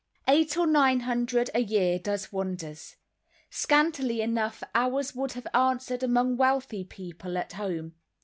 Eight 0.27 0.57
or 0.57 0.65
nine 0.65 1.01
hundred 1.01 1.51
a 1.53 1.59
year 1.59 1.99
does 1.99 2.33
wonders. 2.33 2.95
Scantily 3.51 4.21
enough 4.21 4.63
ours 4.73 5.13
would 5.13 5.33
have 5.33 5.45
answered 5.53 6.01
among 6.01 6.37
wealthy 6.37 6.83
people 6.83 7.37
at 7.37 7.53
home. 7.53 7.93